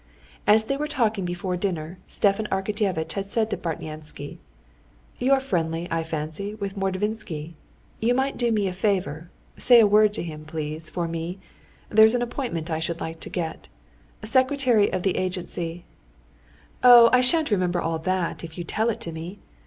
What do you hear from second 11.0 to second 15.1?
me. There's an appointment I should like to get—secretary of